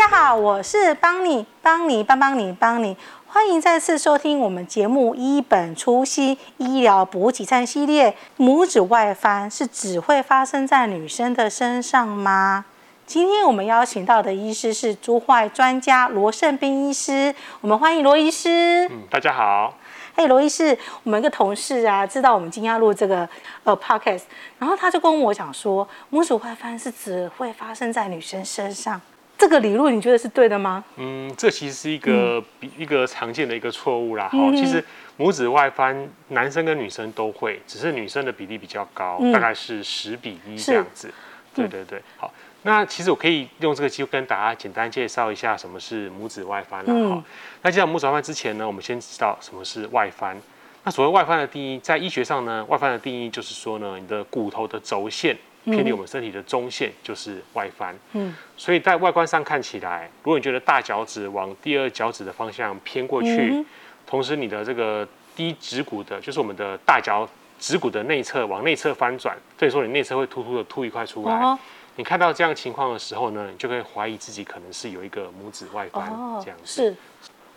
[0.00, 8.16] 家好，我是邦妮，邦妮帮帮你，帮你，欢迎再次收听我们节目《一本初心医疗补给站》系列。
[8.38, 12.64] 拇指外翻是只会发生在女生的身上吗？
[13.04, 18.88] 今天我们邀请到的医师是足踝专家罗胜斌医师，我们欢迎罗医师。
[18.90, 19.74] 嗯，大家好。
[20.16, 23.28] 嘿，罗医师，我们一个同事啊，知道我们今天要录这个
[23.64, 24.22] 呃 podcast，
[24.58, 28.98] 然后他就跟我讲说，拇指外翻是只会发生在女生身上，
[29.40, 30.84] 这个理论你觉得是对的吗？
[30.96, 34.28] 嗯，这其实是一个比、嗯、一个常见的一个错误啦。
[34.28, 34.84] 哈、嗯，其实
[35.18, 41.10] 拇指外翻男生跟女生都会，只是女生的比例比较高，嗯、大概是十比一这样子。
[41.54, 42.30] 对对对，好。
[42.62, 47.24] 那其实我可以用这个机会跟大家简单介绍一下什么是拇指外翻了哈、嗯。
[47.62, 50.38] 那介绍拇指外翻之前呢，我们先知道什么是外翻。
[50.84, 57.94] 那所谓外翻的定义，在医学上呢，外翻的定义就是说呢，你的骨头的轴线偏离我们身体的中线，就是外翻。
[58.12, 58.34] 嗯。
[58.56, 63.66] 所以在外观上看起来，如果你觉得大脚趾往第二脚趾的方向偏过去，嗯、
[64.06, 71.34] 同时你的这个低指骨的，就是我们的大脚趾骨的内侧往内侧翻转，所以说你内侧会突突的凸一块出来。
[71.38, 71.58] 哦
[71.96, 76.08] 你看到这样情况的时候呢，你就可以怀疑自己可能是有一个拇指外翻
[76.42, 76.64] 这样子。
[76.64, 76.96] 是。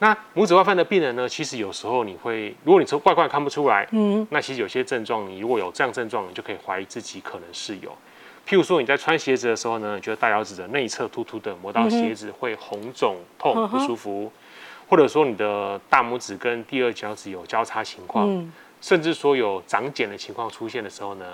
[0.03, 7.89] 那拇指外翻的病人呢，其实有时候你会，如果你从外观看不出来，嗯，那其实有些症状，你如果有这样症状，你就可以怀疑自己可能是有。
[8.45, 14.29] 譬如说你在穿鞋子的时候呢，你觉得大脚趾的内侧突突的，磨到鞋子会红肿、痛、不舒服，
[14.89, 21.25] 或者说你的大拇指跟第二脚趾有交叉情况，甚至说有长茧的情况出现的时候呢。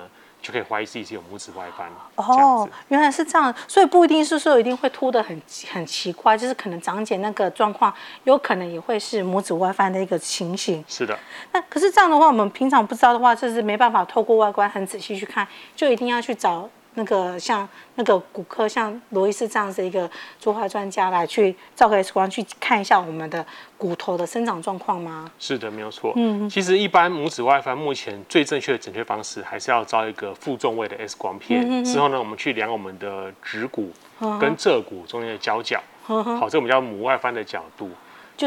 [0.41, 10.83] 就可以怀疑自己是有拇指外翻哦，原来是这样，所以不一定是说一定会凸得很很奇怪，就是可能长姐那个状况，有可能也会是拇指外翻的一个情形。
[10.87, 11.17] 是的，
[11.51, 16.69] 那可是这样的话，我们平常不知道的话，就是没办法透过外观很仔细去看，就一定要去找。
[16.95, 20.09] 那个像那个骨科，像罗医师这样子一个
[20.39, 23.45] 足踝专家来去照个 X 光去看一下我们的
[23.77, 25.31] 骨头的生长状况吗？
[25.39, 26.13] 是的，没有错。
[26.15, 33.91] 嗯，其实一般拇指外翻目前最正确的诊断方式还是要照一个负重位的 X 光片，嗯、之后呢，我们去量我们的指骨
[34.39, 37.89] 跟侧骨中间的交角，嗯、好，这我们叫拇外翻的角度。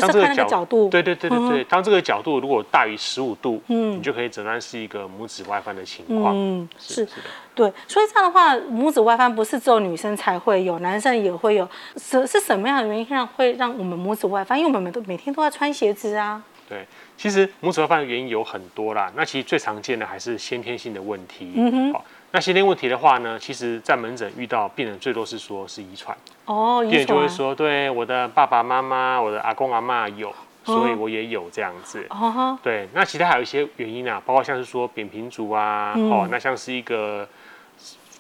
[0.00, 1.64] 就是看那个角度，对对对对对。
[1.64, 6.34] 当这个角度如果大于十五度，嗯，你就可以诊断是一个拇指外翻的情况。
[6.34, 7.06] 嗯，是
[7.54, 7.70] 对。
[7.86, 11.68] 所以这样的话，拇指外翻不是只有女生才会有，男生也会有。
[11.96, 14.58] 是是什么样的原因让会让我们拇指外翻？
[14.58, 16.42] 因为我们都每天都在穿鞋子啊。
[16.68, 16.86] 对，
[17.18, 19.12] 其实拇指外翻的原因有很多啦。
[19.14, 21.52] 那其实最常见的还是先天性的问题。
[21.54, 21.92] 嗯哼。
[21.92, 22.04] 好，
[22.34, 26.16] 那先天问题的话呢，其实在门诊遇到病人最多是说是遗传。
[26.46, 30.34] 哦，病人就会说，对，我的爸爸妈妈、我的阿公阿妈有，
[30.64, 32.02] 所以我也有这样子。
[32.08, 37.28] 哦，对，那其他还有一些原因啊，包括像是说扁平足啊，嗯、哦，那像是一个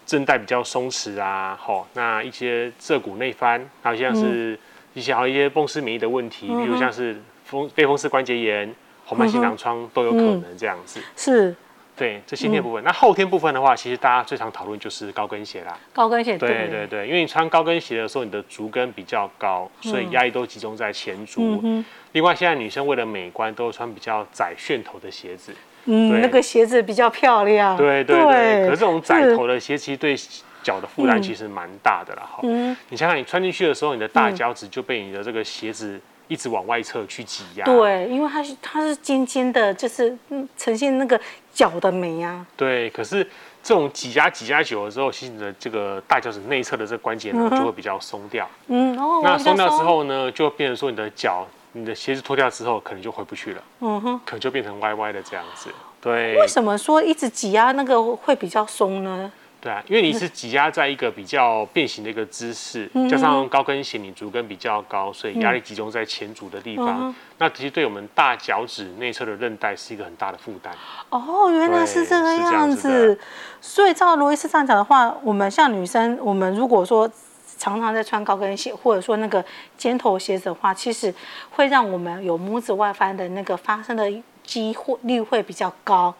[0.06, 4.58] 韧带比较松弛啊，哦，那一些侧骨内翻，还有像是
[4.92, 8.74] 一些还有一些风湿免疫的问题，嗯、比如像是风类风湿关节炎、
[9.06, 11.00] 红斑性狼疮都有可能这样子。
[11.00, 11.56] 嗯、是。
[12.02, 12.84] 对，这先天部分、嗯。
[12.84, 15.78] 那后天部分的话，其实大家最常讨论就是高跟鞋啦。
[15.92, 21.60] 高跟鞋，对对对，因为你穿高跟鞋的时候，你的足跟比较高，所以压力都集中在前足。
[21.62, 25.54] 嗯、另外，现在女生为了美观，都穿比较窄楦头的鞋子。
[25.84, 27.76] 嗯，那个鞋子比较漂亮。
[27.76, 28.66] 对对对，对。
[28.66, 30.16] 可是这种窄头的鞋，其实对
[30.60, 32.22] 脚的负担其实蛮大的啦。
[32.28, 36.00] 哈、嗯，你想想，你穿进去的时候，你的大脚趾就被你的这个鞋子。
[36.28, 41.20] 一直往外侧去挤压，对，因为它是它是尖尖的，就是嗯呈现那个
[41.52, 42.44] 脚的美啊。
[42.56, 43.22] 对，可是
[43.62, 48.48] 这种挤压挤压久了之后，其实你的这个大脚趾内侧的这个关节呢、嗯、就会比较松掉。
[48.68, 53.62] 嗯，哦，那松掉之后呢，就变成说你的脚，你的鞋子脱掉之后，可能就回不去了。
[53.80, 55.70] 嗯哼，可能就变成歪歪的这样子。
[56.00, 59.30] 对，为什么说一直挤压那个会比较松呢？
[59.62, 66.98] 对啊，因为你是挤压在一个比较变形的一个姿势，嗯、加上高跟鞋，你足跟比较高，所以压力集中在前足的地方。
[67.02, 70.74] 嗯、那其实对我们大脚趾内侧的韧带是一个很大的负担。
[71.10, 72.76] 哦，原来是这个样子。
[73.16, 73.20] 子
[73.60, 77.08] 所以照罗伊斯这样讲的话，我们像女生，我们如果说
[77.56, 79.44] 常常在穿高跟鞋，或者说那个
[79.78, 81.14] 尖头鞋子的话，其实
[81.52, 86.12] 会让我们有拇指外翻的那个发生的机会率会比较高。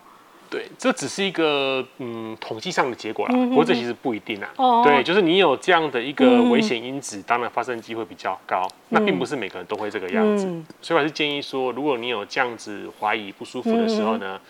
[0.52, 4.50] 对，这只是一个嗯统计上的结果啦，不过这其实不一定啊。
[4.56, 4.82] 哦。
[4.84, 8.68] 对，就是你有这样的一个危险因子，嗯、当然发生机会比较高。
[8.90, 14.40] 那并不是每个人都会这个样子，嗯、所以我还是建议说，如果你有这样子怀疑不舒服的时候呢，嗯、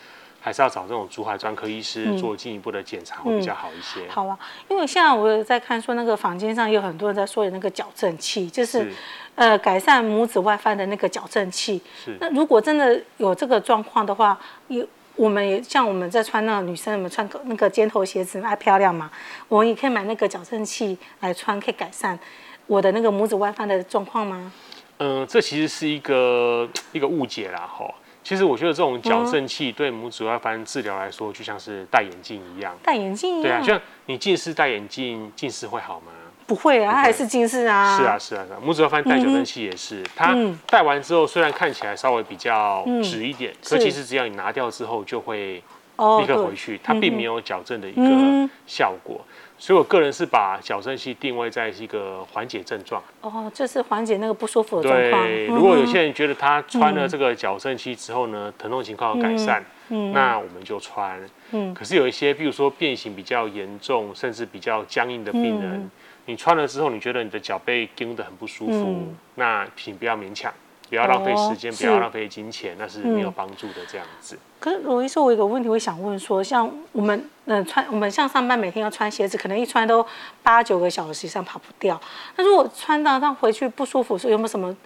[0.41, 4.01] 还是要找这种珠海专科医师做进一步的检查会比较好一些。
[4.01, 4.37] 嗯、好啊，
[4.69, 8.93] 因为现在我有在看说那个房间上有很多人在说的那个矫正器，就是，是
[9.37, 11.81] 呃改善拇指外翻的那个矫正器。
[12.05, 12.17] 是。
[12.21, 14.85] 那如果真的有这个状况的话，有。
[15.17, 19.11] 我们也像我们在穿那个女生，我们穿那个尖头鞋子爱漂亮嘛，
[19.49, 22.19] 我们也可以买那个矫正器来穿，可以改善。
[22.67, 24.53] 我的那个拇指外翻的状况吗？
[24.99, 27.95] 嗯，这其实是一个一个误解啦，吼。
[28.25, 32.73] 其实我觉得这种矫正器对拇指外翻治疗来说，就像是戴眼镜一样。
[32.83, 33.43] 戴眼镜一样。
[33.43, 36.13] 对啊，就像你近视戴眼镜，近视会好吗？
[36.47, 37.97] 不会啊，它还是近视啊。
[37.97, 38.59] 是啊，是啊，是啊。
[38.65, 40.37] 拇指外翻戴矫正器也是，它
[40.67, 45.63] 戴完之后虽然看起来稍微比较直一点，可其实只要你拿掉之后就会
[45.97, 49.21] 立刻回去，它并没有矫正的一个效果。
[49.59, 53.01] 所以，我个人是把矫正器定位在一个缓解症状。
[53.21, 55.25] 哦，就是缓解那个不舒服的状况。
[55.25, 59.65] 对，如果有些人觉得他穿了这个矫正器之后呢，疼痛情况有改善，
[60.13, 61.17] 那我们就穿。
[61.53, 61.73] 嗯。
[61.73, 65.89] 可是有一些，比如说变形比较严重，甚至比较僵硬的病人，
[66.27, 70.53] 你穿了之后，你觉得你的脚被盯得很不舒服，那请不要勉强。
[70.89, 73.77] 不要浪费时间，不要浪费金钱，那是没有帮助的。
[73.89, 74.39] 这样子。
[74.61, 80.07] 可是罗医师，我有个问题，我想问说，像我们嗯穿，我们像上班每天要穿鞋子，可能一穿都
[80.43, 81.99] 八九个小时以上跑不掉。
[82.37, 84.77] 那如果穿到让回去不舒服，说有没有什么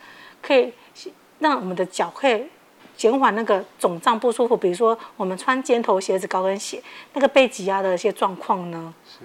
[0.41, 0.73] 可以
[1.41, 2.47] 让我们的脚可以
[2.97, 4.57] 减缓那个肿胀不舒服？
[4.57, 6.81] 比如说我们穿尖头鞋子、高跟鞋，
[7.15, 8.95] 那个被挤压的一些状况呢？
[9.05, 9.19] 是。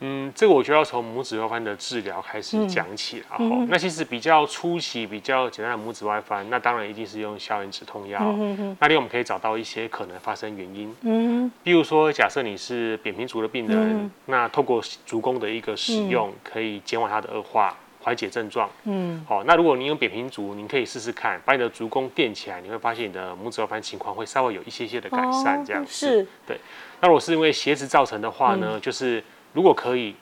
[0.00, 3.26] 嗯，这个我就要从拇指外翻的治疗开始讲起了。
[3.38, 8.18] 嗯嗯、那其实比较初期、比较简单的拇指外翻，那当然一定是用消炎止痛药。
[8.20, 10.94] 嗯嗯、那里我们可以找到一些可能发生原因。
[11.02, 18.68] 嗯，比如说，假设你是扁平足的病人，嗯、那透过足弓的一个使用，嗯、可以减缓它的恶化，缓解症状。
[18.84, 25.64] 嗯，好，那如果你有扁平足，您可以试试看，把你的足弓垫起来，你会发现你的拇指外翻情况会稍微有一些些的改善。
[25.64, 26.26] 这样是。
[26.46, 26.58] 对。
[27.00, 29.22] 那如果是因为鞋子造成的话呢，嗯、就是。
[29.54, 30.14] 如果可以，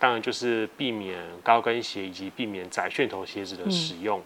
[0.00, 4.18] 当然就是避免高跟鞋以及避免窄楦头鞋子的使用。
[4.18, 4.22] 嗯、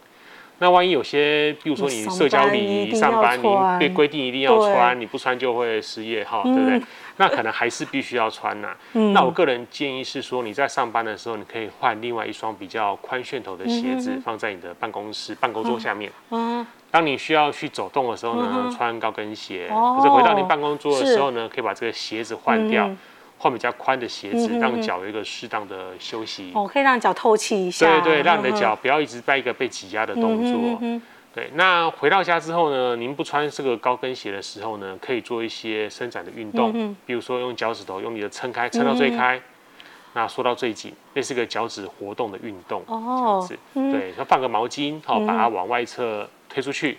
[0.59, 6.77] 那万一有些，比如说你社交礼仪上班，你被规定一定要穿，你不穿就会失业哈，对不对？
[6.77, 6.83] 嗯、
[7.17, 8.75] 那可能还是必须要穿呐、
[9.13, 16.11] 那我个人建议是说，你在上班的时候，你可以换另外一双比较宽楦头的鞋子，放在你的办公室办公桌下面。
[16.29, 16.65] 嗯。
[16.91, 19.67] 当你需要去走动的时候呢，嗯、穿高跟鞋。
[19.71, 22.87] 哦、可是回到你办公桌的时候呢，可以把这个鞋子换掉。
[23.33, 26.49] 嗯换比较宽的鞋子，让脚有一个适当的休息。
[26.55, 27.85] 哦，可以让脚透气一下。
[27.85, 30.77] 对对，让你的脚不要一直在一个被挤压的动作。
[30.79, 31.01] 嗯、
[31.35, 39.41] 对，那回到家之后呢，您不穿这个高跟鞋的时候呢，可以做一些伸展的运动，嗯、比如说用脚趾头用力的撑开，撑到最开，嗯、
[40.13, 42.81] 那缩到最紧，那是个脚趾活动的运动。
[42.87, 43.59] 哦，这样子。
[43.73, 46.97] 嗯、对，那放个毛巾，好，把它往外侧推出去，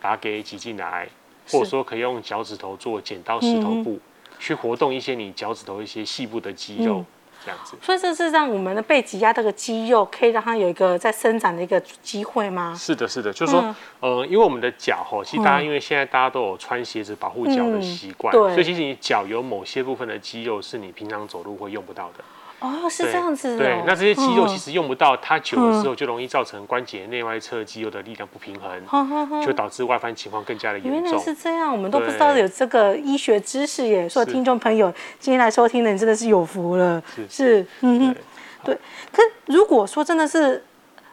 [0.00, 1.06] 把它给挤进来，
[1.48, 4.00] 或者说可以用脚趾头做剪刀石头布。
[4.38, 7.06] 去活动一些你脚趾头一些细部的肌肉，嗯、
[7.44, 7.76] 这样子。
[7.82, 12.74] 所以这是让我们的背挤压这个肌肉，可以让它有一个在生长的一个机会吗？
[12.76, 22.24] 是的，是的，就是说，嗯、呃，因为我们的脚吼，其实大家因为现在大家都有穿鞋子保护脚的习惯，嗯、所以其实你脚有某些部分的肌肉是你平常走路会用不到的。
[22.58, 23.58] 哦，是这样子的。
[23.58, 31.02] 对，那这些肌肉其实用不到，它久的时候就容易造成关节内外侧肌肉的力量不平衡，就导致外翻情况更加的严重。
[31.02, 34.08] 原来是这样，我们都不知道有这个医学知识耶。
[34.08, 37.02] 所以听众朋友今天来收听的，你真的是有福了。
[37.28, 38.16] 是，嗯哼，
[38.64, 38.78] 对。
[39.12, 40.64] 可如果说真的是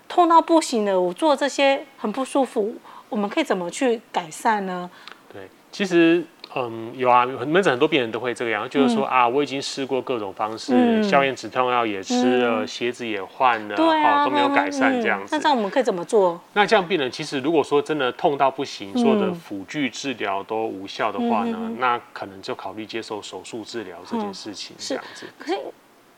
[0.07, 2.73] 痛到不行了，我做这些很不舒服，
[3.09, 4.89] 我们可以怎么去改善呢？
[5.31, 6.23] 对，其实。
[6.55, 15.29] 嗯，有啊，门诊很多病人都会这个样，就是说啊，我已经试过各种方式，消炎止痛药也吃了，鞋子也换了，好都没有改善这样子。
[15.31, 16.39] 那这样我们可以怎么做？
[16.53, 25.25] 那这样病人其实如果说真的痛到不行，所有的辅具治疗都无效的话呢，那可能就考虑接受手术治疗这件事情这样子。
[25.39, 25.59] 可是，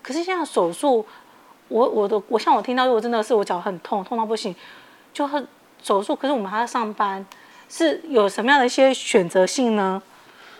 [0.01, 1.05] 可是现在手术，
[1.69, 4.53] 我我的我像我听到，如果真的是我脚很痛，痛到不行，
[5.13, 5.47] 就很
[5.81, 6.13] 手术。
[6.13, 7.25] 可是我们还要上班，
[7.69, 10.03] 是有什么样的一些选择性呢？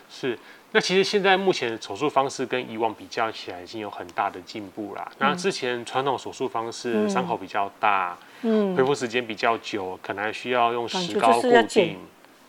[0.08, 0.38] 是，
[0.72, 5.06] 那其实现在目前的手术方式跟以往比较起来，已经有很大的进步啦。
[5.12, 11.98] 嗯、那之前传统手术方式伤口比较大，嗯，恢复时间比较久，可能还需要用石膏固定，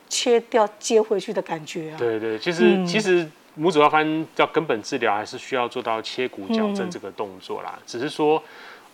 [0.07, 1.97] 切掉接回去的感觉啊。
[1.97, 3.27] 对对，其实、嗯、其实
[3.59, 7.73] 拇指外翻要根本治疗，还是需要做到切骨矫正这个动作啦。
[7.77, 8.41] 嗯、只是说，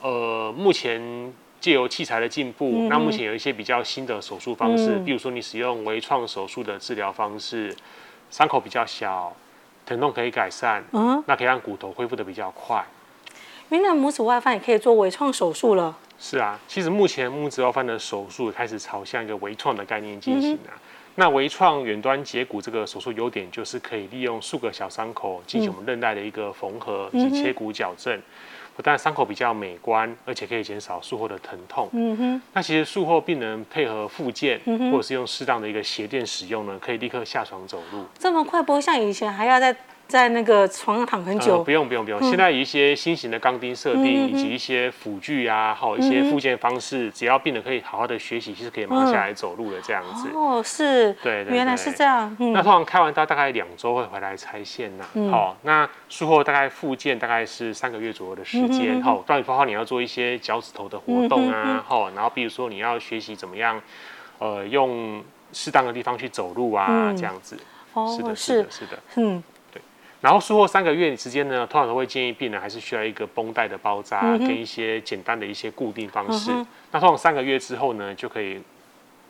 [0.02, 7.76] 呃，目前借由器材的进步，嗯、那目前有一些比较新的手术方式，嗯、比如说你使用微创手术的治疗方式。
[8.34, 9.32] 伤口比较小，
[9.86, 12.84] 疼痛可以改善，嗯，那可以让骨头恢复的比较快。
[13.70, 15.96] 原来拇指外翻也可以做微创手术了。
[16.18, 20.74] 是啊，其实目前拇指外翻的手术开始朝向一个微创的概念进行啊。
[20.74, 20.80] 嗯、
[21.14, 28.18] 那微创远端截骨这个手术优点就是可以利用数个小伤口进行我们韧带的一个缝合以及切骨矫正。
[28.18, 28.24] 嗯
[28.76, 31.90] 不但伤口比较美观，而且可以减少术后的疼痛。
[31.94, 32.42] 嗯哼。
[32.54, 38.06] 那其实术后病人配合复健，嗯、或者是用适当的一个鞋垫使用呢，可以立刻下床走路。
[38.18, 39.76] 这么快，不会像以前还要再
[40.08, 41.58] 在那个床上躺很久。
[41.58, 50.30] 呃、不用不用不用，嗯、现在有一些新型的钢钉设定，以及一些辅具啊，还有一些附件方式，只要病人可以好好的学习，其实可以马上下来走路的这样子。
[50.36, 52.36] 哦，是，对，对，原来是这样。
[52.40, 55.06] 那通常开完刀大概两周会回来拆线呐。
[55.32, 59.02] 好，那术后大概复健大概是三个月左右的时间。
[59.02, 63.82] 好，到底包括你要做一些脚趾头的活动啊，好，然后比如说你要学习怎么样，
[64.38, 67.58] 呃，用适当的地方去走路啊，这样子。
[67.94, 69.44] 哦，是的，是的，是的，嗯。
[70.24, 76.50] 然后术后三个月时间呢，通常都会建议病人还是需要一个绷带的包扎，嗯、跟一些简单的一些固定方式。
[76.50, 78.62] 嗯、那通常三个月之后呢，就可以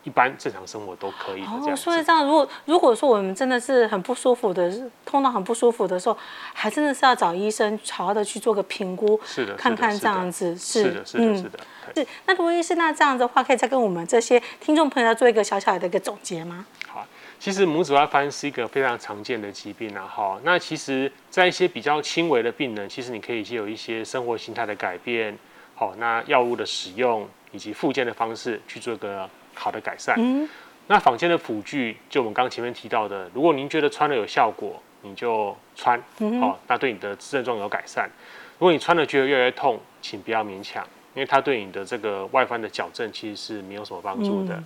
[0.03, 1.75] 一般正常生活都可以的这样。
[1.75, 4.71] 所以这样，如果如果说我们真的是很不舒服的，
[5.03, 6.15] 痛到很不舒服的时候，
[6.53, 11.59] 还真的是要找医生好好的去做个评估，是的，看看这样子是的，是的，是的，
[11.95, 12.07] 是。
[12.27, 16.67] 那罗医师，那这样子的话，可以再跟我们这些听众朋友做一个小小的一个总结吗？
[16.87, 17.03] 好。
[17.43, 20.39] 其实拇指外翻是一个非常常见的疾病啊，哈。
[20.45, 25.37] 那其实，在一些比较轻微的病人，其实你可以借由一些生活形态的改变，
[25.75, 30.15] 好，那药物的使用以及复健的方式去做一个好的改善。
[30.17, 30.47] 嗯。
[30.87, 36.01] 那坊间的辅具，就我们刚前面提到的，如果您觉得穿了有效果，你就穿，
[36.39, 38.09] 好，那对你的症状有改善。
[38.57, 40.81] 如果你穿了觉得越来越痛，请不要勉强，
[41.13, 44.55] 因为它对你的这个外翻的矫正其实是没有什么帮助的。
[44.55, 44.63] 嗯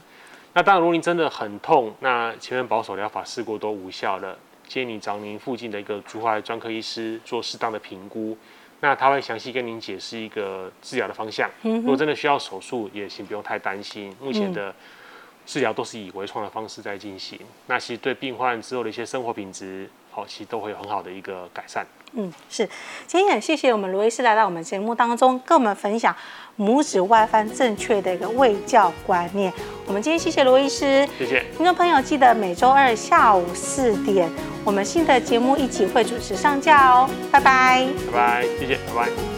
[0.54, 4.36] 那当然，如果您真的很痛，那前面保守疗法试过都无效了，
[4.68, 8.36] 建议你找您附近的一个足踝专科医师做适当的评估，
[8.80, 11.48] 那他会详细跟您解释一个治疗的方向。
[11.62, 14.74] 如果真的需要手术，也请不用太担心，目前的
[15.46, 17.40] 治疗都是以微创的方式在进行。
[17.68, 21.86] 那其实对病患之后的一些生活品质，好，其实都会有很好的一个改善。
[22.14, 22.68] 嗯，是，
[23.06, 26.16] 今天也谢谢我们罗医师来到我们节目当中，跟我们分享
[26.58, 29.54] 拇指外翻正确的一个卫教观念。
[29.86, 34.28] 我们今天谢谢罗医师，谢谢听众朋友，记得每周二下午四点，
[34.66, 39.37] 我们新的节目一起会准时上架哦，拜拜，拜拜，谢谢，拜拜。